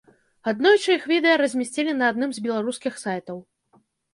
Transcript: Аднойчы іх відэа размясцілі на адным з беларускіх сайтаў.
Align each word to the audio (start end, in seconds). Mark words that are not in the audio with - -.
Аднойчы 0.51 0.89
іх 0.99 1.03
відэа 1.11 1.35
размясцілі 1.43 1.91
на 1.99 2.09
адным 2.15 2.31
з 2.39 2.45
беларускіх 2.49 2.93
сайтаў. 3.07 3.37